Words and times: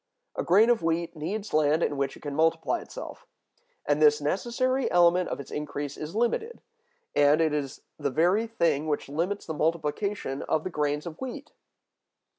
A 0.35 0.41
grain 0.43 0.71
of 0.71 0.81
wheat 0.81 1.15
needs 1.15 1.53
land 1.53 1.83
in 1.83 1.95
which 1.95 2.17
it 2.17 2.21
can 2.21 2.33
multiply 2.33 2.81
itself, 2.81 3.27
and 3.85 4.01
this 4.01 4.19
necessary 4.19 4.89
element 4.89 5.29
of 5.29 5.39
its 5.39 5.51
increase 5.51 5.95
is 5.95 6.15
limited; 6.15 6.59
and 7.15 7.39
it 7.39 7.53
is 7.53 7.83
the 7.99 8.09
very 8.09 8.47
thing 8.47 8.87
which 8.87 9.09
limits 9.09 9.45
the 9.45 9.53
multiplication 9.53 10.41
of 10.49 10.63
the 10.63 10.71
grains 10.71 11.05
of 11.05 11.21
wheat. 11.21 11.51